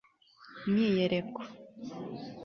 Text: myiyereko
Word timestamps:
myiyereko 0.69 1.41